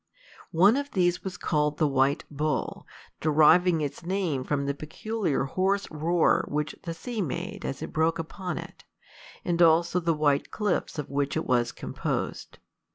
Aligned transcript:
One 0.49 0.77
of 0.77 0.89
these 0.89 1.23
was 1.23 1.37
called 1.37 1.77
the 1.77 1.87
White 1.87 2.23
Bull, 2.31 2.87
deriving 3.19 3.81
its 3.81 4.03
name 4.03 4.43
from 4.43 4.65
the 4.65 4.73
peculiar 4.73 5.43
hoarse 5.43 5.85
roar 5.91 6.43
which 6.47 6.75
the 6.81 6.95
sea 6.95 7.21
made 7.21 7.63
as 7.63 7.83
it 7.83 7.93
broke 7.93 8.17
upon 8.17 8.57
it, 8.57 8.83
and 9.45 9.61
also 9.61 9.99
the 9.99 10.15
white 10.15 10.49
cliffs 10.49 10.97
of 10.97 11.07
which 11.11 11.37
it 11.37 11.45
was 11.45 11.71
composed. 11.71 12.57